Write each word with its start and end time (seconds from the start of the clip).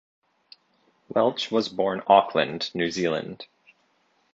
Welch 1.09 1.51
was 1.51 1.69
born 1.69 2.01
Auckland, 2.07 2.73
New 2.73 2.89
Zealand. 2.89 3.45